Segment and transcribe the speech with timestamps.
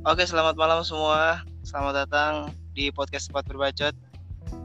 [0.00, 1.44] Oke, selamat malam semua.
[1.60, 3.92] Selamat datang di podcast Tempat Berbacot.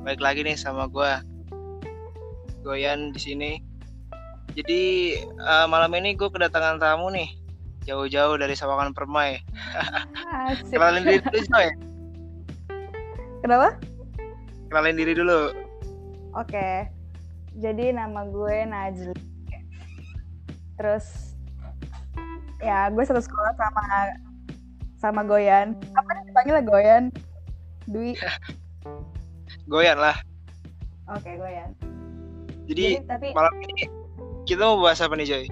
[0.08, 1.12] Baik lagi nih sama gue,
[2.64, 3.52] Goyan di sini.
[4.56, 7.36] Jadi uh, malam ini gue kedatangan tamu nih,
[7.84, 9.44] jauh-jauh dari Sawangan Permai.
[10.72, 11.68] Kenalin diri dulu, Joy.
[13.44, 13.76] Kenapa?
[14.72, 15.52] Kenalin diri dulu.
[16.32, 16.88] Oke.
[17.60, 19.20] Jadi nama gue Najli.
[20.80, 21.36] Terus
[22.64, 23.84] ya gue satu sekolah sama
[25.00, 25.76] sama Goyan.
[25.94, 27.04] Apa nih dipanggil Goyan?
[27.90, 28.16] Dwi.
[29.72, 30.18] Goyan lah.
[31.14, 31.72] Oke, Goyan.
[32.66, 33.28] Jadi, Jadi tapi...
[33.34, 33.86] malam ini
[34.46, 35.46] kita mau bahas apa nih, Joy?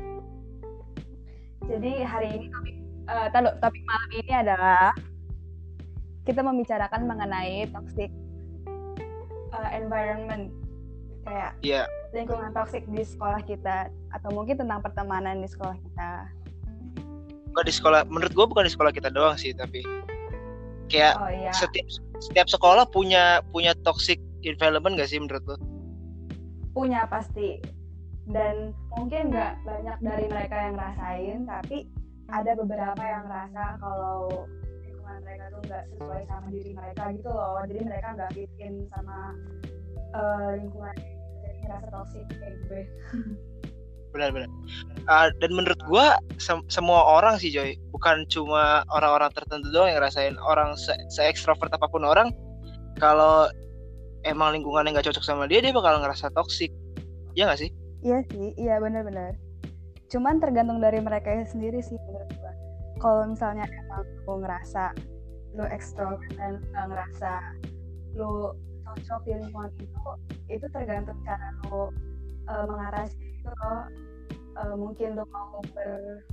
[1.63, 2.75] Jadi hari ini topik
[3.07, 4.91] uh, tahu, topik malam ini adalah
[6.27, 8.11] kita membicarakan mengenai toxic
[9.55, 10.51] uh, environment
[11.23, 11.87] kayak yeah.
[12.11, 16.09] lingkungan toxic di sekolah kita atau mungkin tentang pertemanan di sekolah kita
[17.53, 19.85] bukan di sekolah menurut gue bukan di sekolah kita doang sih tapi
[20.89, 21.53] kayak oh, iya.
[21.53, 21.85] setiap
[22.17, 25.55] setiap sekolah punya punya toxic environment gak sih menurut lo?
[26.73, 27.61] Punya pasti
[28.33, 31.77] dan mungkin nggak banyak dari mereka yang ngerasain tapi
[32.31, 34.47] ada beberapa yang ngerasa kalau
[34.81, 38.87] lingkungan mereka tuh nggak sesuai sama diri mereka gitu loh jadi mereka nggak fit in
[38.95, 39.35] sama
[40.15, 40.95] uh, lingkungan
[41.43, 42.81] jadi ngerasa toxic kayak gue
[44.13, 44.49] benar-benar
[45.09, 46.05] uh, dan menurut gue
[46.37, 47.75] se semua orang sih Joy.
[47.89, 50.37] Bukan cuma orang-orang tertentu doang yang ngerasain.
[50.37, 52.29] Orang se, se ekstrovert apa pun orang
[53.01, 53.49] kalau
[54.23, 56.71] emang lingkungannya nggak cocok sama dia dia bakal ngerasa toksik
[57.33, 57.69] ya nggak sih?
[58.03, 59.35] Iya sih iya benar-benar
[60.13, 62.53] cuman tergantung dari mereka sendiri sih menurut gue
[63.01, 64.93] kalau misalnya emang lo ngerasa
[65.57, 67.31] lo ekstrovert dan gak ngerasa
[68.13, 68.53] lo
[68.85, 69.97] cocok di lingkungan itu
[70.53, 71.89] itu tergantung cara lo
[72.45, 72.65] uh,
[73.43, 73.75] itu lo
[74.55, 76.23] uh, mungkin lo mau ber,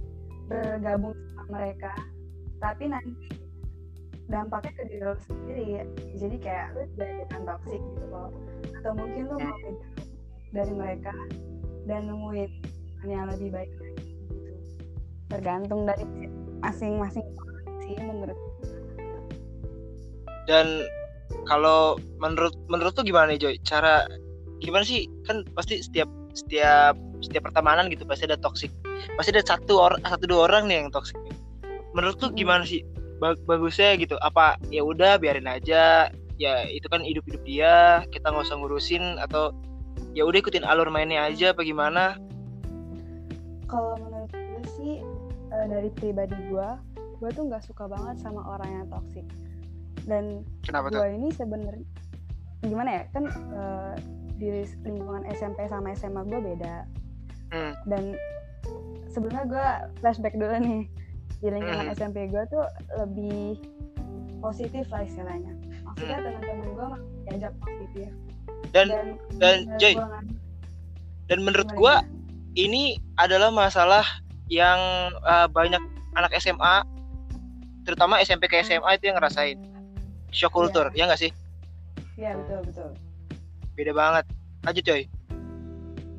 [0.47, 1.91] bergabung sama mereka.
[2.63, 3.35] Tapi nanti
[4.31, 5.65] dampaknya ke diri lo sendiri.
[5.67, 8.31] Ya jadi kayak lo jadi toxic gitu loh.
[8.79, 9.59] Atau mungkin lo mau
[10.55, 11.15] dari mereka
[11.91, 12.51] dan nemuin
[13.11, 14.53] yang lebih baik lagi gitu.
[15.35, 16.07] Tergantung dari
[16.63, 17.27] masing-masing
[17.83, 18.39] sih menurut
[20.51, 20.83] dan
[21.47, 23.55] kalau menurut menurut tuh gimana nih Joy?
[23.63, 24.03] Cara
[24.59, 25.07] gimana sih?
[25.23, 28.71] Kan pasti setiap setiap setiap pertemanan gitu pasti ada toxic.
[29.17, 31.17] Pasti ada satu orang satu dua orang nih yang toxic
[31.95, 32.87] menurut tuh gimana sih?
[33.21, 36.09] Bagusnya gitu apa ya udah biarin aja
[36.41, 39.53] ya itu kan hidup hidup dia kita nggak usah ngurusin atau
[40.17, 42.17] ya udah ikutin alur mainnya aja apa gimana?
[43.69, 44.93] Kalau menurut gue sih
[45.53, 46.69] uh, dari pribadi gue
[47.21, 49.27] gue tuh nggak suka banget sama orang yang toxic.
[50.09, 51.85] Dan gue ini sebenarnya
[52.65, 53.95] gimana ya kan uh,
[54.41, 56.89] di lingkungan SMP sama SMA gue beda.
[57.51, 57.75] Hmm.
[57.83, 58.15] dan
[59.11, 59.67] sebenarnya gue
[59.99, 60.87] flashback dulu nih
[61.43, 61.95] di lingkungan hmm.
[61.99, 62.63] SMP gue tuh
[62.95, 63.59] lebih
[64.41, 65.51] positif lah istilahnya.
[65.83, 66.25] Maksudnya hmm.
[66.31, 66.89] teman-teman gue
[67.27, 68.11] diajak positif.
[68.71, 69.07] Dan dan,
[69.43, 69.99] dan Joy
[71.27, 71.95] dan menurut gue
[72.55, 74.07] ini adalah masalah
[74.51, 74.79] yang
[75.27, 75.83] uh, banyak
[76.19, 76.87] anak SMA
[77.83, 79.59] terutama SMP ke SMA itu yang ngerasain.
[80.31, 81.35] Shock culture ya nggak sih?
[82.15, 83.10] Iya betul betul
[83.81, 84.25] beda banget.
[84.69, 85.03] Lanjut coy.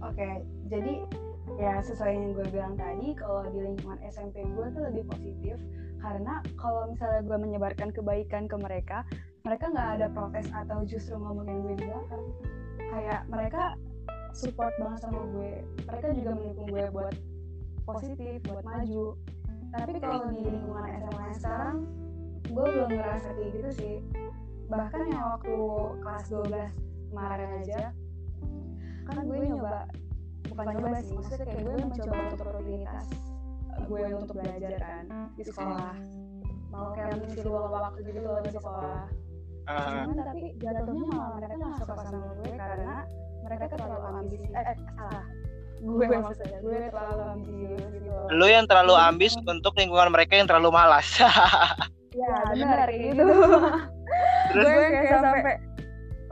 [0.02, 0.30] Oke
[0.72, 0.94] jadi
[1.60, 5.60] ya sesuai yang gue bilang tadi kalau di lingkungan SMP gue tuh lebih positif.
[6.02, 9.06] Karena kalau misalnya gue menyebarkan kebaikan ke mereka
[9.46, 12.26] mereka nggak ada protes atau justru ngomongin gue di belakang
[12.78, 13.76] kayak mereka
[14.32, 15.62] support banget sama gue.
[15.86, 17.16] Mereka juga mendukung gue buat
[17.84, 19.20] positif buat maju.
[19.72, 21.78] Tapi kalau di lingkungan SMA sekarang
[22.48, 23.96] gue belum ngerasa kayak gitu sih.
[24.72, 25.56] Bahkan yang waktu
[26.00, 27.82] kelas 12 kemarin aja.
[29.12, 29.92] kan gue nyoba
[30.48, 33.08] bukan nyoba sih maksudnya kayak gue mencoba untuk rutinitas
[33.88, 35.04] gue untuk belajar kan
[35.36, 35.96] di sekolah.
[36.72, 39.04] mau kayak mengisi luang waktu gitu loh di sekolah.
[39.68, 40.08] uh.
[40.08, 42.96] cuman tapi jatuhnya malah mereka nggak suka sama gue karena
[43.44, 44.48] mereka terlalu ambisi.
[44.48, 45.26] eh, eh salah.
[45.82, 48.06] Gue maksudnya gue terlalu ambisius gitu.
[48.14, 48.30] loh.
[48.30, 51.10] lo yang terlalu ambis untuk lingkungan mereka yang terlalu malas.
[52.12, 53.24] Ya benar gitu.
[54.52, 55.56] gue kayak sampai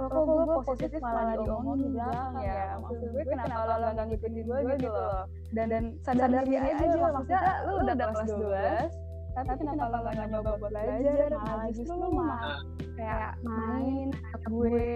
[0.07, 4.59] kok gue positif malah diomongin di belakang ya maksud gue kenapa lo gak ngikutin gue
[4.79, 5.23] gitu loh?
[5.51, 10.51] dan dan sadar diri aja maksudnya lu udah kelas 12 tapi kenapa lo gak nyoba
[10.55, 11.29] buat belajar?
[11.35, 12.63] malah justru lu mah
[12.95, 14.07] kayak main
[14.47, 14.87] gue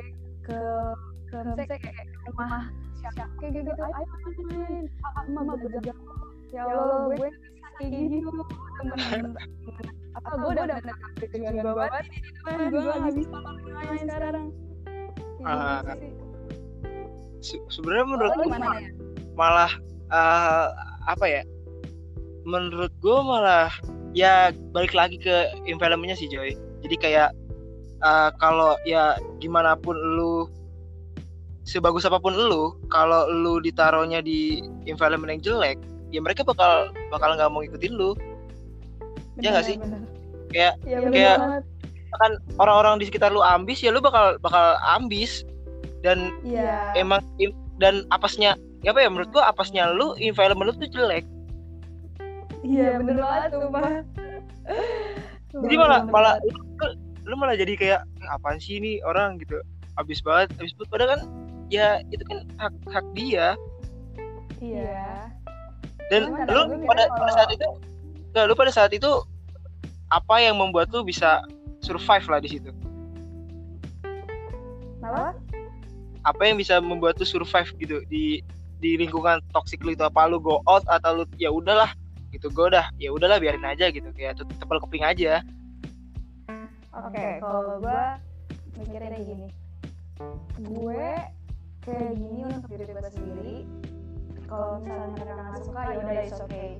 [0.48, 0.62] ke
[1.28, 2.64] ke misalnya kayak rumah
[2.96, 4.06] siapa kayak gitu ayo
[4.48, 4.84] main.
[5.36, 5.94] mama bekerja
[6.54, 7.30] ya Allah gue
[7.82, 8.30] kayak gitu
[10.14, 12.06] apa gue udah bener tujuan gue banget
[12.72, 13.38] gue gak bisa
[13.74, 14.48] main sekarang
[15.44, 15.82] uh,
[17.44, 18.80] se sebenarnya menurut gue malah,
[19.36, 19.72] malah
[20.12, 20.68] uh,
[21.08, 21.42] apa ya?
[22.44, 23.72] Menurut gue malah
[24.16, 26.56] ya balik lagi ke environmentnya sih Joy.
[26.84, 27.30] Jadi kayak
[28.04, 30.48] uh, kalau ya gimana pun lu
[31.64, 35.80] sebagus apa pun lu kalau lu ditaruhnya di environment yang jelek
[36.12, 38.12] ya mereka bakal bakal nggak mau ngikutin lu.
[39.42, 39.78] Ya nggak sih?
[39.82, 40.02] Bener.
[40.54, 41.64] kayak bener kayak banget.
[42.20, 45.42] Kan orang-orang di sekitar lu ambis ya lu bakal bakal ambis.
[46.04, 46.92] Dan Iya.
[47.00, 47.24] emang
[47.80, 51.24] dan apesnya ya apa ya menurut gua apesnya lu environment lu tuh jelek.
[52.64, 53.88] Iya, bener banget tuh, Pak.
[55.64, 56.60] jadi malah malah lu,
[57.24, 59.40] lu malah jadi kayak "Eh, apaan sih ini orang?
[59.40, 59.60] gitu.
[59.96, 60.90] Abis banget abis banget.
[60.92, 61.22] Padahal kan
[61.72, 63.56] ya itu kan hak hak dia.
[64.60, 65.28] Iya.
[66.12, 67.68] dan Cuman lu pada pada saat itu
[68.32, 69.12] enggak lu pada saat itu
[70.12, 71.42] apa yang membuat lu bisa
[71.84, 72.72] survive lah di situ
[75.04, 75.36] Kenapa?
[76.24, 78.40] apa yang bisa membuat lu survive gitu di
[78.80, 81.92] di lingkungan toxic lu itu apa lu go out atau lu ya udahlah
[82.32, 85.44] gitu gue udah ya udahlah biarin aja gitu kayak tepal keping aja
[86.94, 88.02] Oke, kalau gue
[88.78, 89.50] mikirnya gini,
[90.62, 91.10] gue
[91.82, 93.58] kayak gini untuk diri gue sendiri.
[94.46, 96.78] Kalau misalnya mereka nggak suka, ya udah it's okay.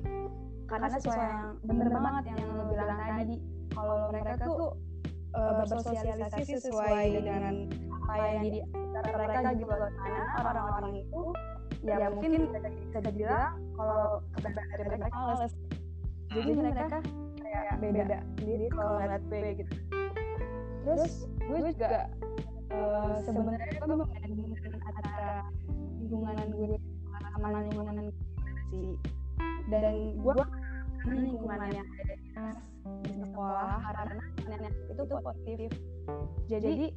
[0.70, 2.93] Karena sesuai yang bener banget yang lo bilang
[5.64, 7.54] bersosialisasi sesuai dengan
[8.04, 8.60] apa yang di
[8.94, 9.72] antara mereka gitu.
[9.72, 9.90] Loh.
[9.96, 11.22] Karena orang-orang itu
[11.84, 15.54] ya mungkin bisa dibilang kalau kebanyakan dari mereka males.
[16.34, 16.98] Jadi mereka
[17.38, 19.74] kayak beda sendiri kalau ngeliat gue gitu.
[20.84, 22.12] terus gue juga
[22.68, 25.48] uh, sebenarnya gue membandingkan antara
[25.96, 26.76] lingkungan gue
[27.32, 28.14] sama lingkungan gue
[28.68, 28.92] sih.
[29.72, 30.34] Dan gue
[31.08, 31.88] lingkungan yang
[33.04, 35.70] di sekolah karena nenek itu tuh positif.
[36.48, 36.92] jadi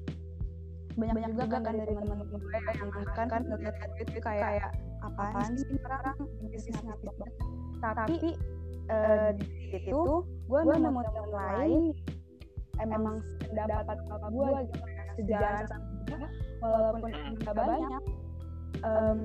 [0.97, 4.73] banyak banyak juga kan dari teman-teman gue yang bahkan kan ngeliat itu kayak
[5.05, 6.17] apaan sih ini orang?
[6.49, 7.31] bisnis banget.
[7.77, 8.17] Tapi
[8.89, 11.83] eh, di situ gue nemu teman lain
[12.81, 14.85] emang pendapat apa gue gitu
[15.17, 16.19] sejalan sama gue
[16.61, 17.11] walaupun
[17.41, 18.03] nggak banyak
[18.85, 19.19] em,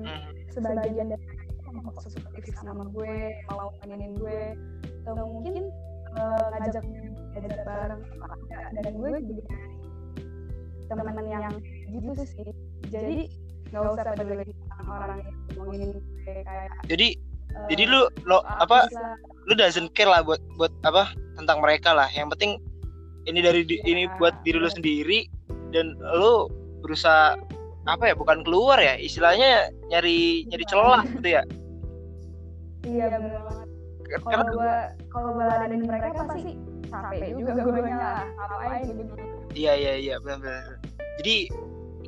[0.49, 3.15] sebagian dari mereka positif sama gue
[3.49, 4.39] mau gue
[5.05, 5.69] atau mungkin
[6.13, 6.83] eh, ngajak
[7.33, 8.01] belajar bareng.
[8.73, 9.43] Dan gue juga
[10.87, 11.55] teman-teman yang
[11.89, 12.47] gitu sih.
[12.91, 13.25] jadi
[13.73, 18.85] nggak usah peduli sama orang yang ngomongin gue kayak jadi eh, jadi lu lo apa
[18.85, 19.17] bisa-
[19.49, 22.05] lu doesn't care lah buat buat apa tentang mereka lah.
[22.13, 22.51] Yang penting
[23.25, 25.25] ini dari di- ini Ya, buat diri lu sendiri
[25.73, 26.45] dan lu
[26.85, 27.33] berusaha
[27.83, 31.43] apa ya bukan keluar ya istilahnya nyari nyari celah gitu ya.
[32.83, 33.62] Iya karena
[34.21, 34.75] kalau gue
[35.09, 36.53] kalau gue ladenin mereka pasti
[36.91, 39.13] capek juga gue lah ngapain gitu.
[39.53, 40.81] Iya iya iya benar-benar
[41.21, 41.35] jadi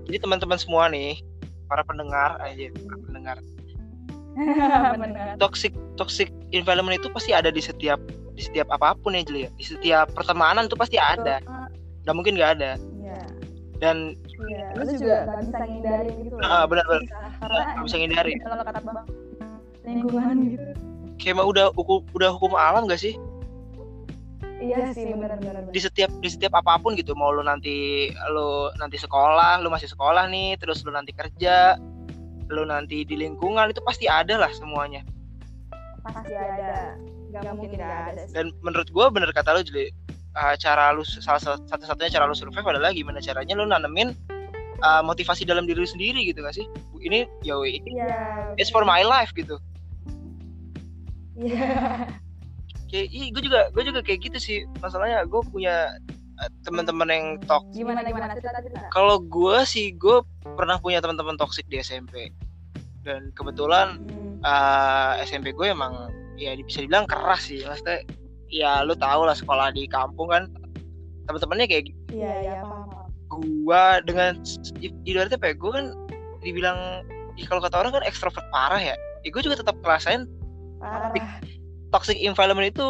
[0.05, 1.21] jadi teman-teman semua nih
[1.65, 3.37] para pendengar aja para pendengar.
[5.41, 7.95] Toxic toxic environment itu pasti ada di setiap
[8.35, 9.49] di setiap apa pun ya Jeli ya.
[9.55, 11.39] Di setiap pertemanan tuh pasti ada.
[12.03, 12.71] Nggak mungkin nggak ada.
[12.99, 13.19] Iya.
[13.79, 14.19] Dan
[14.49, 17.17] iya lu juga gak bisa ngindarin gitu ah, benar-benar Bisa.
[17.39, 18.37] karena nggak bisa ngindarin.
[18.43, 19.07] kalau kata bang
[19.85, 20.65] lingkungan gitu
[21.21, 23.15] kayak mah udah hukum udah hukum alam gak sih?
[24.55, 28.71] Iya sih bener bener di setiap di setiap apa pun gitu mau lu nanti lu
[28.79, 31.75] nanti sekolah lu masih sekolah nih terus lu nanti kerja
[32.47, 35.03] lu nanti di lingkungan itu pasti ada lah semuanya.
[36.05, 36.95] Pasti ada.
[37.35, 38.31] gak mungkin gak ada sih.
[38.31, 39.91] dan menurut gua bener kata lu jadi
[40.55, 44.15] cara lu salah satu-satunya cara lu survive adalah gimana caranya lu nanemin
[44.79, 46.63] uh, motivasi dalam diri lu sendiri gitu gak sih?
[47.03, 48.55] Ini yo ini iya.
[48.55, 49.59] it's for my life gitu
[51.39, 52.07] iya.
[52.91, 54.57] Kayak gue juga gue juga kayak gitu sih.
[54.79, 55.95] Masalahnya gue punya
[56.39, 58.35] uh, teman-teman yang tok gimana gimana?
[58.35, 60.23] Cerita kalau gue sih gue
[60.55, 62.31] pernah punya teman-teman toksik di SMP
[63.03, 64.41] dan kebetulan Hmm.
[64.41, 67.61] uh, SMP gue emang ya bisa dibilang keras sih.
[67.65, 68.05] Maksudnya
[68.49, 70.47] ya lu tau lah sekolah di kampung kan
[71.25, 72.21] teman-temannya kayak gitu.
[72.21, 74.37] iya iya paham gue dengan
[75.03, 75.85] ibaratnya apa ya gue kan
[76.45, 76.77] dibilang
[77.35, 78.95] ya kalau kata orang kan ekstrovert parah ya.
[79.25, 80.29] Ya gue juga tetap ngerasain
[80.85, 81.39] parah.
[81.89, 82.87] Toxic environment itu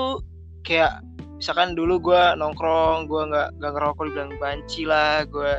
[0.65, 0.99] kayak
[1.37, 5.51] misalkan dulu gue nongkrong gue nggak nggak ngerokok dibilang banci lah gue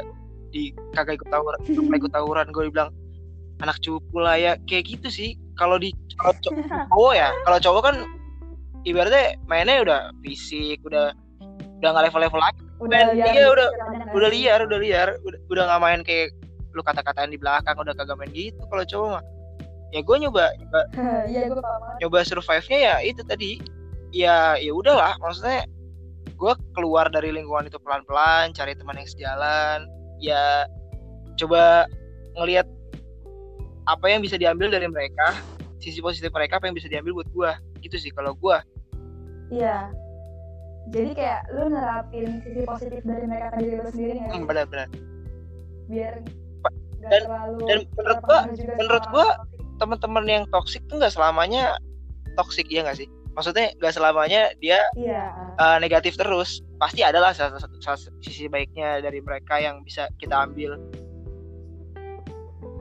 [0.51, 2.91] di kagak ikut tawuran kagak ikut tawuran gue dibilang
[3.65, 4.53] anak cupu lah ya.
[4.69, 5.31] Kayak gitu sih.
[5.57, 6.53] Kalau di kalau co-
[6.93, 7.97] cowok ya kalau cowok kan
[8.85, 11.13] ibaratnya mainnya udah fisik udah
[11.81, 12.61] udah nggak level level lagi.
[12.77, 14.37] Udah iya, liar udah- pikirannya nggak udah sih?
[14.37, 15.09] liar udah liar.
[15.25, 16.29] Udah udah nggak main kayak
[16.77, 19.23] lu kata-katain di belakang udah kagak main gitu kalau cowok mah
[19.91, 20.81] ya gue nyoba nyoba
[21.27, 21.95] gue banget.
[22.01, 23.63] nyoba survive-nya ya itu tadi.
[24.11, 25.67] Ya ya udahlah maksudnya
[26.31, 29.79] gue keluar dari lingkungan itu pelan-pelan cari teman yang sejalan.
[30.17, 30.65] Ya
[31.37, 31.85] coba
[32.35, 32.65] ngelihat
[33.87, 35.37] apa yang bisa diambil dari mereka
[35.79, 37.51] sisi positif mereka apa yang bisa diambil buat gue
[37.81, 38.59] gitu sih kalau gue
[39.49, 39.93] iya.
[40.87, 44.47] Jadi kayak lu nerapin sisi positif dari mereka ke diri lu sendiri nggak Hmm, sih?
[44.47, 44.89] benar-benar.
[45.87, 46.15] Biar
[47.01, 48.19] dan- terlalu dan menurut
[48.55, 49.56] juga menurut toxic.
[49.77, 51.77] Teman-teman yang toksik tuh nggak selamanya
[52.37, 53.09] toksik ya nggak sih?
[53.37, 55.33] Maksudnya nggak selamanya dia iya.
[55.61, 56.65] uh, negatif terus.
[56.81, 60.81] Pasti adalah salah satu salah satu sisi baiknya dari mereka yang bisa kita ambil.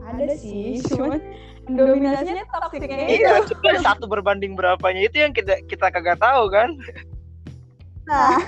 [0.06, 1.18] Ada sih cuman
[1.66, 5.04] dominasinya toksiknya itu iya cuma satu berbanding berapanya.
[5.04, 6.72] Itu yang kita kita kagak tahu kan?
[8.08, 8.38] Nah.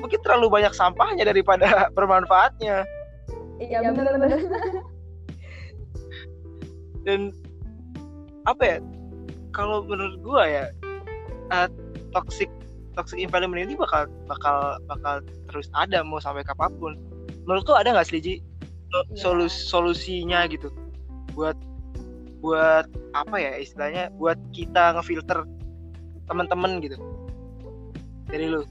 [0.00, 2.88] Mungkin terlalu banyak sampahnya daripada bermanfaatnya.
[3.60, 4.40] Iya bener bener
[7.06, 7.34] dan
[8.46, 8.78] apa ya
[9.52, 10.64] kalau menurut gua ya
[11.52, 11.68] uh,
[12.16, 12.48] toxic
[12.96, 16.92] toxic environment ini bakal bakal bakal terus ada mau sampai kapan pun.
[17.46, 18.34] Menurut tuh ada nggak sih Ji
[18.88, 19.20] Iya.
[19.20, 20.72] solus solusinya gitu.
[21.36, 21.56] Buat
[22.40, 24.08] buat apa ya istilahnya?
[24.16, 25.44] Buat kita ngefilter
[26.28, 26.96] teman-teman gitu.
[28.28, 28.64] Dari lu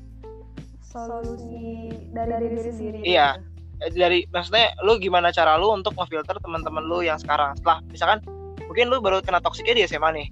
[0.82, 2.98] solusi dari diri sendiri.
[3.06, 3.38] Iya.
[3.38, 3.57] Eh,
[3.94, 7.54] dari maksudnya lu gimana cara lu untuk ngefilter teman-teman lu yang sekarang?
[7.62, 8.20] Setelah misalkan
[8.66, 10.28] mungkin lu baru kena toksiknya di SMA nih.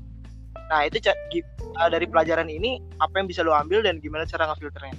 [0.73, 4.97] Nah itu eh, dari pelajaran ini apa yang bisa lu ambil dan gimana cara ngefilternya?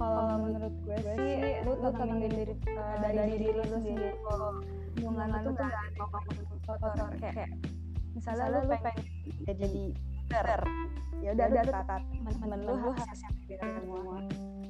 [0.00, 4.10] Kalau menurut gue sih lu tenangin diri eh, dari diri lu sendiri.
[4.22, 4.50] Kalau
[4.96, 5.70] hubungan lu tuh
[6.70, 7.50] kotor kayak kayak
[8.14, 8.96] misalnya lu pengen
[9.46, 9.84] ya jadi
[10.30, 10.62] leader
[11.20, 14.16] ya udah udah kata teman-teman lu harus siap biar semua.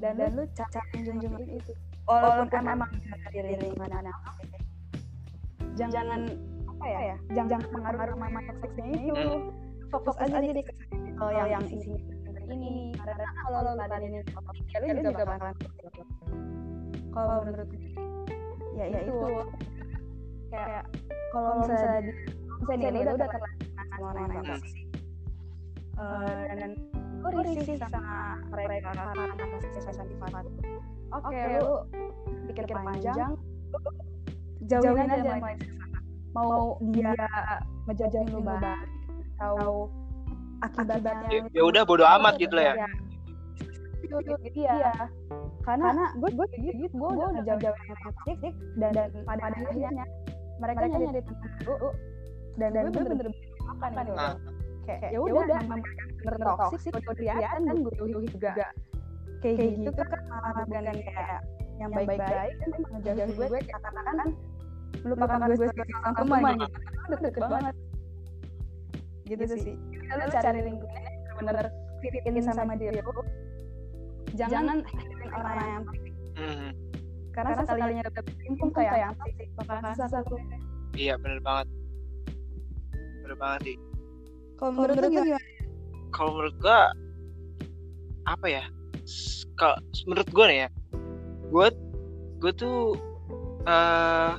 [0.01, 1.73] dan dan lu cari junjung itu.
[2.09, 2.91] Walaupun emang
[3.31, 3.93] dari lingkungan
[5.77, 6.21] jangan jangan
[6.65, 9.25] apa ya jangan pengaruh sama toxicnya itu.
[9.91, 10.63] fokus aja di
[11.19, 12.01] kalau yang yang isinya
[12.51, 12.95] ini.
[12.97, 14.19] karena kalau lo laden ini.
[14.33, 15.55] toxic ya lu juga bakalan
[17.11, 17.69] kalau menurut
[18.75, 19.19] ya, ya itu.
[20.51, 20.83] kayak
[21.31, 22.13] kalau misalnya di
[22.59, 24.80] misalnya nih lu udah terlanjur sama orang yang
[26.01, 26.71] Eh, dan
[27.21, 29.71] lu risih sama mereka karena masih
[30.09, 30.45] sifat
[31.13, 31.75] oke lu
[32.49, 33.37] pikir panjang
[34.65, 35.57] jauhin aja mulai
[36.33, 37.13] mau dia
[37.85, 38.81] ngejajah lu balik
[39.37, 39.93] atau
[40.65, 42.89] akibatnya ya, ya udah bodo amat gitu lah ya.
[44.05, 44.17] Itu
[44.53, 44.93] iya.
[45.65, 50.05] Karena gue gue gitu gue udah ngejauh-jauh yang toxic dan, dan pada akhirnya
[50.61, 51.91] mereka nyari teman baru.
[52.61, 53.33] Dan dan gue bener-bener
[53.65, 54.35] apa nih Nah.
[54.87, 55.81] Kayak ya udah memang
[56.21, 56.55] bener udah
[57.15, 57.95] kelihatan kan gue
[58.29, 58.51] juga.
[59.41, 61.41] kayak gitu kan malah bukan kayak
[61.81, 64.29] yang baik-baik kan emang ngejauh gue katakan
[65.01, 66.79] melupakan gue sebagai orang teman gitu.
[67.11, 67.75] Deket banget.
[69.25, 69.75] Gitu sih.
[70.11, 71.67] lu cari lingkungan yang bener
[72.03, 73.23] fitin sama diri lu
[74.35, 74.83] jangan
[75.31, 75.85] orang yang
[76.41, 76.71] Mhm.
[77.31, 80.41] karena sekalinya udah berkumpul kayak yang toxic bakalan susah tuh.
[80.99, 81.67] Iya bener banget.
[83.23, 83.90] Bener banget sih
[84.61, 85.39] kalau menurut lu gimana?
[86.13, 86.93] Kalau menurut gua
[88.29, 88.65] apa ya?
[89.57, 90.69] Kalau menurut gua nih ya
[91.49, 91.67] gua
[92.39, 92.95] gua tuh
[93.65, 94.33] eh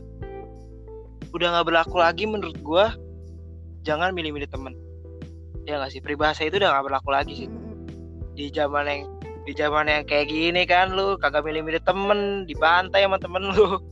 [1.34, 2.94] udah nggak berlaku lagi menurut gua
[3.82, 4.78] jangan milih-milih temen.
[5.66, 6.02] Ya nggak sih?
[6.06, 7.50] Peribahasa itu udah nggak berlaku lagi sih.
[8.38, 9.02] Di zaman yang
[9.42, 13.82] di zaman yang kayak gini kan lu kagak milih-milih temen dibantai sama temen lu.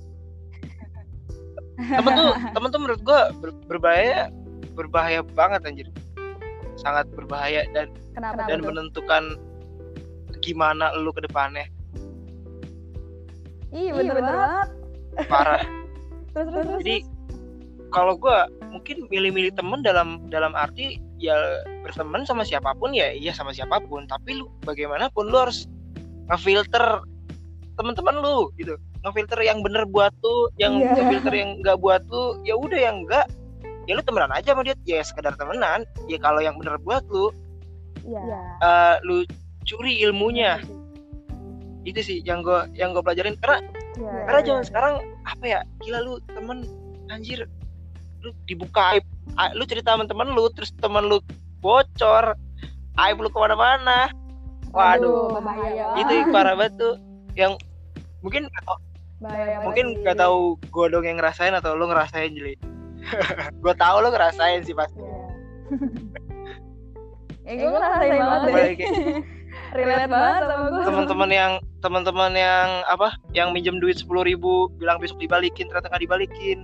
[1.80, 4.28] Temen tuh temen tuh menurut gua ber- berbahaya
[4.76, 5.88] berbahaya banget anjir
[6.80, 8.68] sangat berbahaya dan kenapa dan tuh?
[8.72, 9.24] menentukan
[10.40, 11.68] gimana lu ke depannya.
[13.70, 14.68] Iya bener banget.
[15.28, 15.62] parah.
[16.34, 16.96] Terus terus terus jadi
[17.90, 21.36] kalau gua mungkin milih-milih temen dalam dalam arti ya
[21.84, 24.08] berteman sama siapa pun ya iya sama siapa pun.
[24.08, 25.68] Tapi lu bagaimanapun lu harus
[26.32, 27.04] ngefilter
[27.78, 28.74] teman-teman lu gitu.
[29.04, 30.96] Ngefilter yang bener buat lu yang Iya.
[30.98, 33.26] ngefilter yang enggak buat lu ya udah yang enggak
[33.90, 34.78] ya lu temenan aja sama dia.
[34.86, 35.82] Ya sekedar temenan.
[36.06, 37.34] Ya kalau yang bener buat lu
[38.06, 38.22] iya.
[38.62, 39.26] Eh, lu
[39.66, 40.62] curi ilmunya.
[41.82, 43.34] Itu sih yang gua yang gua pelajarin.
[43.42, 43.66] Karena
[44.00, 44.94] Iya, karena iya, zaman sekarang
[45.26, 46.64] apa ya gila lu temen
[47.10, 47.50] anjir
[48.22, 49.04] lu dibuka aib.
[49.36, 51.18] A- lu cerita sama temen lu terus temen lu
[51.60, 52.38] bocor
[53.02, 54.14] aib lu ke mana-mana.
[54.70, 55.42] Waduh.
[55.42, 56.96] bahaya itu parah banget tuh.
[57.34, 57.58] Yang
[58.22, 58.46] mungkin
[59.20, 62.56] bahaya mungkin gak tahu gue dong yang ngerasain atau lu ngerasain jadi
[63.64, 65.02] gue tahu lu ngerasain sih pasti.
[67.50, 68.42] Ya gue ngerasain banget
[69.78, 71.52] relate banget sama gue teman-teman yang
[71.82, 76.60] teman-teman yang apa yang minjem duit sepuluh ribu bilang besok dibalikin ternyata nggak dibalikin.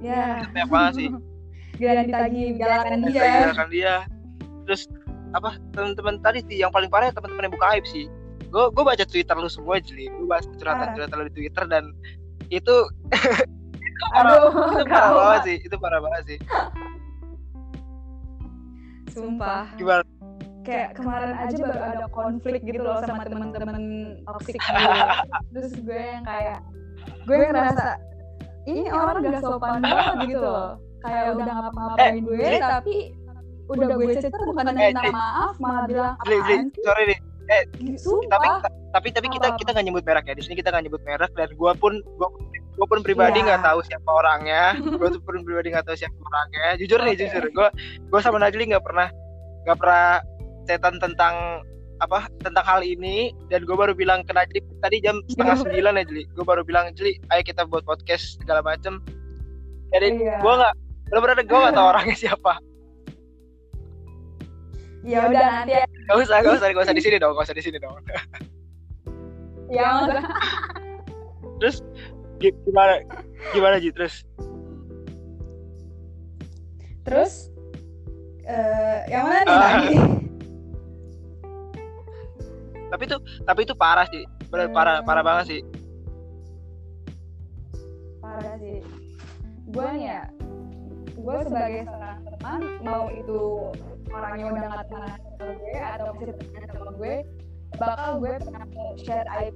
[0.00, 0.44] Ya.
[0.52, 1.08] Banyak banget sih.
[1.80, 3.24] Gila ditagi galakan dia.
[3.24, 3.94] Galakan dia.
[4.68, 4.88] Terus
[5.32, 8.08] apa teman-teman tadi sih yang paling parah teman-teman yang buka aib sih.
[8.52, 11.84] Gue gue baca twitter lu semua jadi gue baca curhatan curhatan lu di twitter dan
[12.50, 12.76] itu
[14.00, 16.38] itu parah aduh itu parah banget sih itu parah banget sih.
[19.10, 19.64] Sumpah.
[19.74, 20.02] Gimana?
[20.60, 23.82] Kayak kemarin aja baru ada konflik gitu loh sama temen-temen
[24.22, 24.92] toxic gue
[25.56, 26.58] terus gue yang kayak
[27.24, 27.96] gue ngerasa
[28.66, 30.76] ini orang gak sopan banget gitu loh.
[31.00, 32.94] Kayak udah ngapa-ngapain gue jadi- tapi
[33.66, 36.58] udah gue chat bukan Eh, minta jadi- maaf malah bilang apaan sih?
[36.80, 37.18] sorry nih
[37.50, 38.62] tapi sumpah.
[38.94, 40.34] tapi tapi kita kita nggak nyebut merek ya.
[40.34, 42.30] Di sini kita nggak nyebut merek dan gua pun gua,
[42.80, 43.46] gua pun pribadi Iya.
[43.46, 44.62] nggak tahu siapa orangnya.
[44.96, 46.80] Gua tuh pun pribadi nggak tahu siapa orangnya.
[46.80, 47.20] Jujur nih Oke.
[47.20, 47.44] jujur.
[47.52, 47.68] Gua
[48.08, 49.12] gua sama Najli nggak pernah
[49.68, 50.24] nggak pernah
[50.64, 51.60] setan tentang
[52.00, 53.36] apa tentang hal ini.
[53.46, 56.22] Dan gue baru bilang ke Najli tadi jam setengah sembilan ya Jli.
[56.32, 59.04] Gue baru bilang Jli ayo kita buat podcast segala macem.
[59.92, 60.40] Jadi Iya.
[60.40, 60.74] gue nggak
[61.12, 62.52] bener-bener gue nggak tahu orangnya siapa.
[65.00, 65.84] Ya udah nanti ya.
[66.08, 66.94] Gak usah gak usah gak usah.
[66.96, 67.92] Di sini dong gak usah di sini dong.
[69.68, 70.08] Ya
[71.60, 71.84] terus
[72.40, 72.94] gimana
[73.52, 73.92] gimana Ji?
[73.92, 74.14] Terus?
[77.04, 77.32] Terus?
[78.44, 79.60] Eh yang mana nih Ah.
[79.60, 79.96] lagi?
[82.90, 84.24] Tapi itu tapi itu parah sih.
[84.48, 84.74] Bener Hmm.
[84.74, 85.60] parah parah banget sih.
[88.18, 88.80] Parah sih.
[89.70, 90.22] Gue nih ya
[91.20, 93.40] gue sebagai seorang teman mau itu
[94.08, 97.14] orangnya udah gak temenan sama gue atau masih temenan sama gue
[97.76, 98.66] bakal gue pernah
[98.96, 99.54] share aib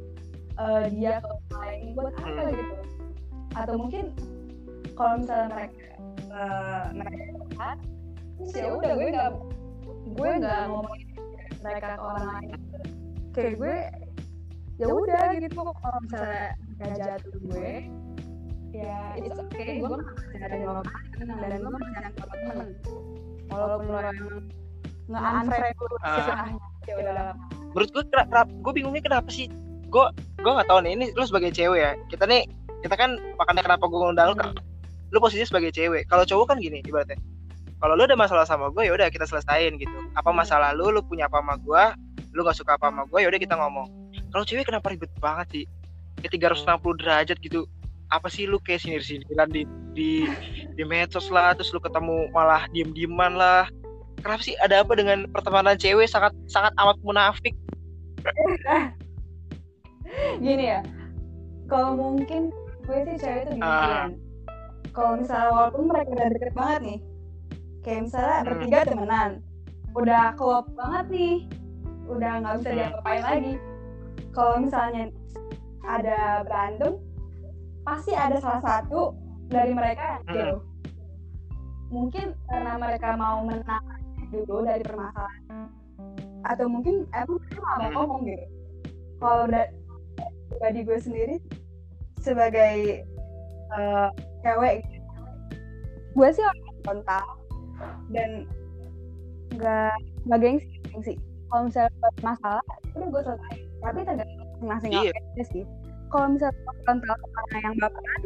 [0.55, 2.51] eh, dia ke lain buat apa Hmm.
[2.53, 2.75] gitu.
[3.55, 4.05] Atau mungkin
[4.95, 5.87] kalau misalnya mereka
[6.35, 7.79] eh, mereka dekat
[8.35, 9.31] terus ya udah gue nggak
[10.15, 11.09] gue nggak ngomongin
[11.63, 12.51] mereka ke orang lain
[13.35, 13.77] kayak gue
[14.75, 15.55] ya udah gitu.
[15.63, 16.45] kalau misalnya
[16.77, 17.71] mereka jatuh gue
[18.75, 19.79] ya it's okay.
[19.79, 20.87] Gue masih ada di orang
[21.23, 22.69] dan gue masih ada sama temen.
[23.55, 24.43] Walaupun lo emang
[25.05, 27.15] nggak unfriend istilahnya ya udah
[27.71, 29.47] menurut gue kenapa gue bingungnya kenapa sih?
[29.95, 30.07] Gue
[30.45, 32.45] gue nggak tahu nih ini lu sebagai cewek ya kita nih
[32.85, 34.53] kita kan makanya kenapa gue ngundang lu Hmm.
[35.09, 36.11] lu posisinya sebagai cewek.
[36.11, 37.17] Kalau cowok kan gini ibaratnya
[37.81, 39.97] kalau lu ada masalah sama gue ya udah kita selesain gitu.
[40.13, 40.45] Apa Hmm.
[40.45, 41.85] masalah lu lu punya apa sama gue
[42.35, 43.89] lu nggak suka apa sama gue ya udah kita ngomong.
[44.29, 45.65] Kalau cewek kenapa ribet banget sih?
[46.21, 47.65] Kayak 360 derajat gitu.
[48.11, 49.65] Apa sih lu kayak sinir sindiran di
[49.95, 50.27] di
[50.75, 53.71] di medsos lah terus lu ketemu malah diem dieman lah.
[54.19, 54.57] Kenapa sih?
[54.59, 57.55] Ada apa dengan pertemanan cewek sangat sangat amat munafik
[60.39, 60.81] gini ya
[61.67, 62.43] kalau mungkin
[62.85, 63.81] gue sih cewek itu gini Ah.
[63.81, 64.11] kan
[64.93, 66.99] kalau misalnya walaupun mereka udah deket banget nih
[67.81, 68.47] kayak misalnya Hmm.
[68.47, 69.31] bertiga temenan
[69.95, 71.37] udah klop banget nih
[72.05, 72.77] udah nggak bisa Hmm.
[72.79, 73.55] diapa-apain lagi
[74.31, 75.03] kalau misalnya
[75.85, 76.93] ada berantem
[77.85, 79.13] pasti ada salah satu
[79.49, 80.35] dari mereka yang Hmm.
[80.35, 80.61] jauh
[81.89, 83.85] mungkin karena mereka mau menang
[84.29, 85.69] dulu dari permasalahan
[86.45, 87.95] atau mungkin emang mereka nggak mau Hmm.
[87.97, 88.47] ngomong gitu
[89.17, 89.43] kalau
[90.55, 91.37] pribadi gue sendiri
[92.19, 93.03] sebagai
[93.71, 94.09] eh,
[94.41, 95.11] cewek gitu,
[96.15, 97.25] gue sih orang frontal
[98.09, 98.31] dan
[99.53, 101.15] nggak nggak gengsi gengsi.
[101.47, 101.91] Kalau misalnya
[102.21, 102.65] masalah
[102.95, 103.57] udah gue selesai.
[103.79, 105.13] Tapi tergantung masing-masing Iya.
[105.13, 105.63] orangnya sih.
[106.09, 108.23] Kalau misalnya frontal orang yang baperan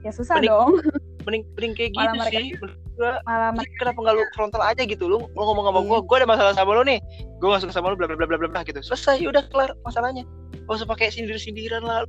[0.00, 0.70] ya susah Mending- dong.
[1.26, 2.52] mending mending kayak Malah gitu mereka- sih.
[2.96, 5.04] gua malah Jadi kenapa nggak lu frontal aja gitu?
[5.04, 5.88] Lu lu ngomong sama Iya.
[5.90, 6.98] gue gue ada masalah sama lu nih.
[7.36, 8.80] Gue gak suka sama lu bla bla bla bla bla bla gitu.
[8.80, 10.24] Selesai udah kelar masalahnya
[10.66, 12.02] gak usah pakai sindir sindiran lah.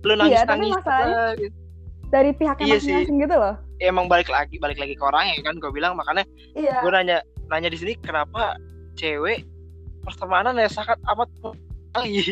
[0.00, 1.56] Lu nangis Iya, nangis masalahnya- gitu.
[2.08, 2.90] dari pihaknya Iya sih.
[2.90, 3.54] masing-masing gitu loh.
[3.76, 5.94] Ya, emang balik lagi balik lagi ke orangnya kan gue bilang.
[5.94, 6.80] Makanya iya.
[6.80, 8.58] gue nanya nanya di sini kenapa
[8.94, 9.46] cewek
[10.02, 11.28] pertemanan ya sangat amat
[11.90, 12.22] kali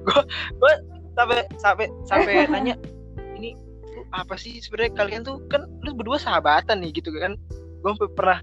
[0.00, 0.20] gue
[0.56, 0.72] gue
[1.12, 2.74] sampai sampai sampai nanya
[3.34, 3.54] ini
[4.10, 5.38] apa sih sebenarnya kalian tuh?
[5.46, 7.38] Kan lu berdua sahabatan nih gitu kan.
[7.80, 8.42] Gue pernah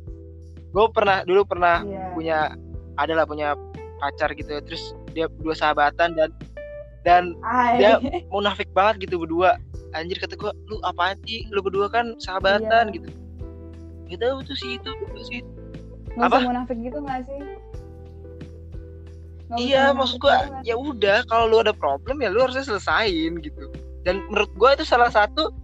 [0.67, 2.11] gue pernah dulu pernah Iya.
[2.13, 2.37] punya
[2.95, 3.51] adalah punya
[3.97, 6.29] pacar gitu terus dia berdua sahabatan dan
[7.01, 7.79] dan Ay.
[7.79, 7.91] dia
[8.33, 9.55] munafik banget gitu berdua.
[9.91, 11.47] Anjir kata gue lu apaan sih?
[11.49, 12.95] Lu berdua kan sahabatan Iya.
[12.99, 13.09] gitu.
[14.07, 15.39] Gitu tuh sih itu itu sih
[16.15, 16.37] Nggak apa?
[16.37, 17.39] usah munafik gitu gak sih?
[19.47, 23.39] Usah iya maksud gua gitu ya udah kalau lu ada problem ya lu harusnya selesain
[23.39, 23.71] gitu.
[24.03, 25.55] Dan menurut gua itu salah satu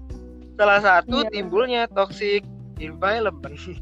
[0.56, 1.32] salah satu Iya.
[1.32, 2.48] timbulnya toxic
[2.80, 3.60] environment.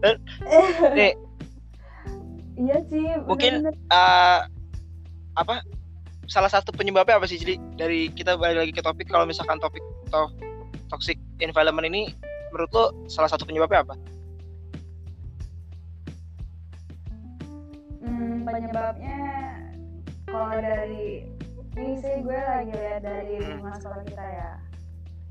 [0.96, 1.12] Nih
[2.60, 3.74] iya sih Mungkin- bener-bener.
[3.90, 4.40] eh,
[5.34, 5.64] apa
[6.26, 9.80] salah satu penyebabnya apa sih jadi dari kita balik lagi ke topik kalau misalkan topik
[10.06, 10.20] to
[10.86, 12.12] toxic environment ini
[12.50, 13.94] menurut lo salah satu penyebabnya apa
[18.00, 19.18] Hmm, penyebabnya
[20.24, 21.26] kalau dari
[21.72, 23.46] ini sih gue lagi lihat dari Hmm.
[23.56, 24.50] lingkungan sekolah kita ya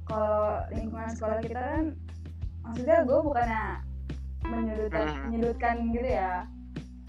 [0.05, 1.83] kalau lingkungan sekolah kita kan
[2.61, 3.63] maksudnya gue bukannya
[4.43, 5.19] menyudutkan Hmm.
[5.27, 6.33] menyudutkan gitu ya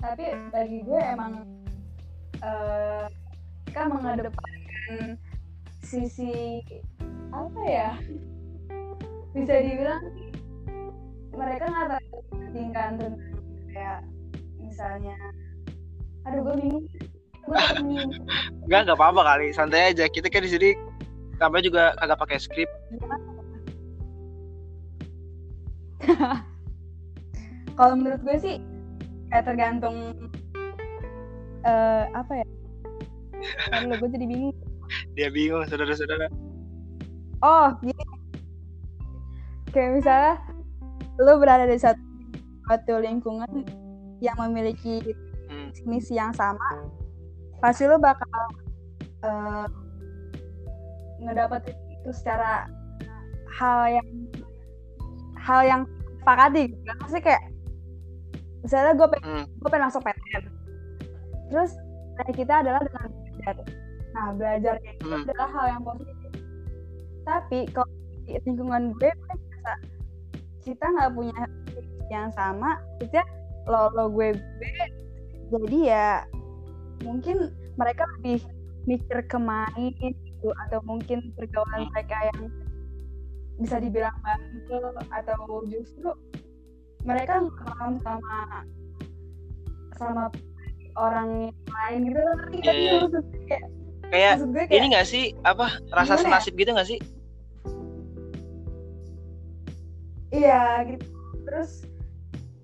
[0.00, 1.44] tapi bagi gue emang
[2.40, 3.04] eh
[3.68, 5.20] kita mengedepankan
[5.84, 6.64] sisi
[7.30, 7.90] apa ya
[9.36, 10.02] bisa dibilang
[11.36, 12.02] mereka nggak
[12.50, 13.14] tingkat tentang
[13.70, 14.00] kayak
[14.58, 15.14] misalnya
[16.26, 16.86] aduh gue bingung
[17.46, 18.12] gue bingung
[18.70, 19.50] Enggak, enggak apa-apa kali.
[19.50, 20.06] Santai aja.
[20.06, 20.70] Kita kan di sini
[21.42, 22.70] tambah juga kagak pakai skrip.
[27.74, 28.56] kalau menurut gue sih
[29.30, 29.96] kayak tergantung
[31.62, 32.46] eh apa ya
[33.72, 34.56] Lalu gue jadi bingung
[35.14, 36.28] Dia bingung, saudara-saudara.
[37.40, 38.04] oh gini
[39.70, 40.34] kayak misalnya
[41.16, 42.00] lu berada di satu,
[42.66, 43.64] suatu lingkungan
[44.20, 45.00] yang memiliki
[45.50, 45.66] Hmm.
[45.82, 46.62] misi yang sama
[47.58, 48.30] pasti lu bakal
[49.26, 49.66] eh
[51.18, 52.70] ngedapetin itu secara
[53.50, 54.08] hal yang
[55.34, 55.82] hal yang
[56.22, 57.42] sepakati gitu kan pasti kayak
[58.60, 59.46] misalnya gue pengen Hmm.
[59.48, 60.44] gue pengen masuk PTN
[61.50, 61.70] terus
[62.16, 63.54] dari kita adalah dengan belajar
[64.10, 65.22] nah belajar itu Hmm.
[65.24, 66.30] adalah hal yang positif
[67.22, 67.90] tapi kalau
[68.24, 69.72] di lingkungan gue gue merasa
[70.60, 71.40] kita nggak punya
[72.10, 73.24] yang sama maksudnya
[73.64, 74.34] lo lo gue
[75.50, 76.08] gue jadi ya
[77.00, 78.44] mungkin mereka lebih
[78.84, 81.90] mikir ke main gitu atau mungkin pergaulan Hmm.
[81.96, 82.40] mereka yang
[83.60, 86.08] bisa dibilang bandel atau justru
[87.00, 87.34] mereka
[87.64, 88.36] paham sama
[89.94, 90.24] sama
[90.94, 92.92] orang yang lain gitu loh ngerti Iya, iya.
[92.98, 93.64] maksud gue kayak
[94.10, 96.20] Kayak maksud gue ini enggak sih apa rasa ya?
[96.20, 97.00] senasib gitu enggak sih?
[100.30, 101.06] iya gitu
[101.42, 101.70] terus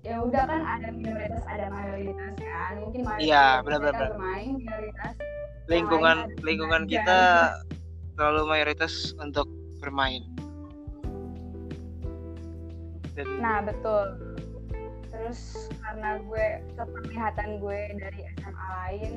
[0.01, 4.09] ya udah kan ada minoritas ada mayoritas kan mungkin mayoritas Iya, mereka benar-benar.
[4.13, 5.13] bermain minoritas
[5.67, 7.03] Lingkungan lingkungan belajar.
[7.03, 7.19] kita
[8.15, 10.23] terlalu mayoritas untuk bermain.
[13.17, 14.05] Dan Nah betul.
[15.09, 15.39] Terus
[15.81, 19.11] karena gue kepenglihatan gue dari SMA lain,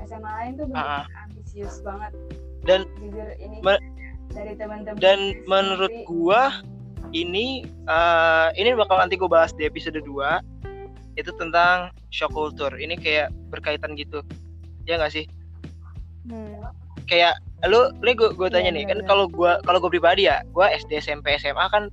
[0.00, 2.12] SMA lain tuh bener Ah, ambisius banget.
[2.62, 3.58] Dan- jujur ini
[4.30, 4.94] dari teman-teman.
[4.96, 6.42] dan gue menurut sendiri, gua
[7.10, 10.38] ini eh, ini bakal nanti gue bahas di episode 2
[11.16, 14.22] itu tentang shock culture ini kayak berkaitan gitu
[14.84, 15.26] ya nggak sih
[16.24, 16.62] hmm,
[17.04, 17.34] kayak
[17.66, 19.08] lu ini gue gue tanya Iya, nih kan benar-benar.
[19.08, 21.90] kalau gua kalau gue pribadi ya gua SD SMP SMA kan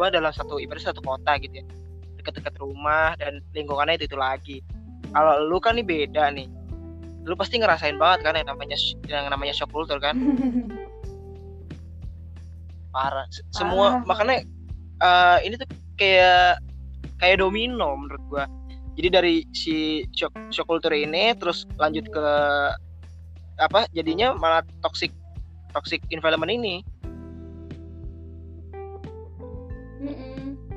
[0.00, 1.64] gua dalam satu ibarat satu kota gitu ya.
[2.16, 4.56] Dekat-dekat rumah dan lingkungannya itu itu lagi.
[5.12, 6.48] Kalau lu kan nih beda nih.
[7.28, 10.16] Lu pasti ngerasain banget kan yang namanya yang namanya shock culture kan?
[12.96, 14.08] Parah semua Parah.
[14.08, 14.36] makanya
[15.04, 15.68] eh, ini tuh
[16.00, 16.64] kayak
[17.20, 18.44] kayak domino menurut gua.
[18.96, 22.26] Jadi dari si shock, shock culture ini terus lanjut ke
[23.60, 25.12] apa jadinya malah toxic
[25.76, 26.80] toxic environment ini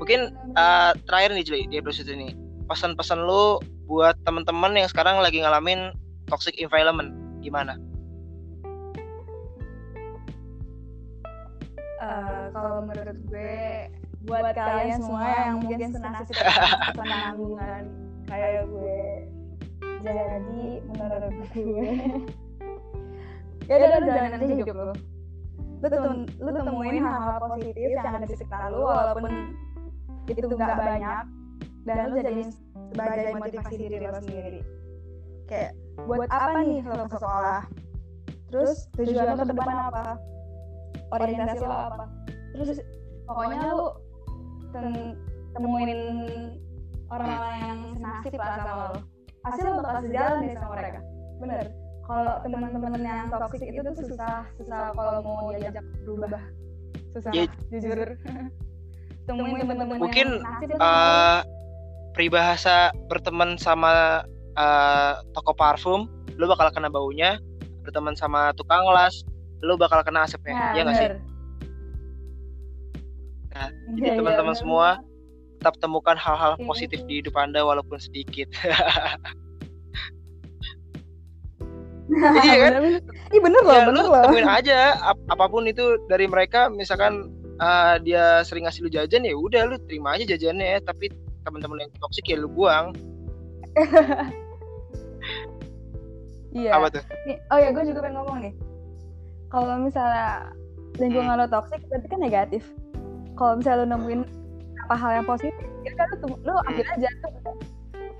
[0.04, 2.36] mungkin eh, terakhir nih Juli di episode ini.
[2.68, 3.56] Pesan-pesan lu
[3.88, 5.96] buat teman-teman yang sekarang lagi ngalamin
[6.28, 7.80] toxic environment gimana?
[12.04, 13.88] Eh, kalau menurut gue
[14.28, 16.36] buat kalian semua yang mungkin senasib
[17.00, 17.88] penanggungan
[18.28, 19.00] kayak gue
[20.04, 21.88] jadi menurut gue.
[23.64, 24.92] Ya udah jalanin aja hidup lu.
[25.80, 29.56] lu, tem- lu temuin hal-hal positif yang ada di sekitar lu walaupun
[30.28, 31.24] itu nggak banyak
[31.84, 32.50] dan lu jadiin
[32.92, 34.60] sebagai motivasi diri lo sendiri.
[35.44, 35.76] kayak
[36.08, 37.60] buat apa nih lo ke sekolah?
[38.48, 40.04] terus tujuan lo ke depan apa?
[41.12, 42.04] orientasi lo apa?
[42.56, 42.80] terus
[43.28, 43.88] pokoknya lu
[44.72, 45.16] tem-
[45.52, 46.00] temuin
[47.12, 49.00] orang-orang yang senasib lah sama lo
[49.44, 51.00] pasti lo bakal sejalan deh sama mereka.
[51.36, 51.64] Bener.
[52.04, 56.40] Kalau teman-teman yang toksik itu tuh susah susah kalau mau diajak berubah.
[57.12, 57.32] Susah.
[57.32, 57.44] Ya.
[57.68, 58.16] jujur
[59.24, 60.78] temuin teman-teman Mungkin, yang lo.
[60.78, 61.40] eh
[62.10, 64.22] peribahasa berteman sama
[64.54, 67.38] eh, toko parfum lu bakal kena baunya
[67.82, 69.22] berteman sama tukang las
[69.60, 71.08] lu bakal kena asapnya Nah, ya nggak sih.
[73.50, 74.60] Nah, Iya, jadi iya, teman-teman bener.
[74.60, 74.88] semua
[75.56, 76.64] tetap temukan hal-hal Iya.
[76.64, 78.50] positif di hidup anda walaupun sedikit
[82.06, 82.70] Iya kan?
[82.70, 83.00] bener, bener.
[83.32, 84.22] Ih bener loh, ya bener loh.
[84.22, 89.22] temuin aja ap- apa pun itu dari mereka misalkan eh, dia sering ngasih lu jajan
[89.22, 91.10] ya udah lu terima aja jajannya tapi
[91.44, 92.94] teman-teman yang toksik ya lu buang
[96.54, 96.78] Iya.
[96.78, 98.54] apa tuh Nih, oh ya gue juga pengen ngomong nih.
[99.50, 100.54] Kalau misalnya
[101.02, 102.62] lingkungan lo toksik berarti kan negatif.
[103.34, 104.20] Kalau misalnya lo nemuin
[104.86, 107.58] apa hal yang positif, ya kan lo, lo ambil aja tuh.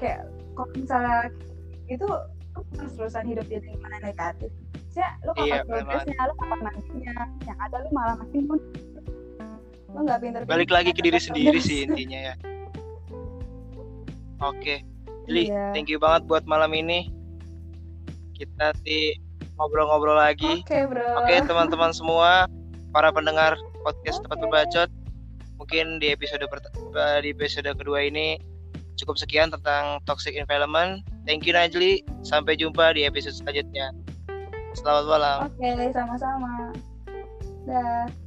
[0.02, 0.26] Kayak
[0.58, 1.30] kalau misalnya
[1.86, 2.08] itu
[2.74, 4.50] terus terusan hidup di lingkungan negatif.
[4.98, 7.14] Ya lo kapan Iya, progresnya, lo kapan majunya,
[7.46, 8.82] yang ada lo malah makin mundur.
[9.94, 10.40] Lo nggak pinter.
[10.44, 12.34] balik lagi ke diri sendiri sih intinya ya
[14.42, 14.82] oke
[15.30, 15.72] Li Iya.
[15.72, 17.08] thank you banget buat malam ini
[18.34, 19.16] kita nanti
[19.54, 21.22] ngobrol-ngobrol lagi Oke bro.
[21.22, 22.50] Oke teman-teman semua,
[22.90, 23.54] para pendengar
[23.86, 24.90] podcast tempat berbacot,
[25.58, 26.42] mungkin di episode
[27.22, 28.38] di episode kedua ini
[28.98, 31.02] cukup sekian tentang toxic environment.
[31.26, 32.02] Thank you Najli.
[32.26, 33.90] Sampai jumpa di episode selanjutnya.
[34.74, 35.38] Selamat malam.
[35.50, 36.74] Oke, okay, sama-sama.
[37.66, 38.23] Dah.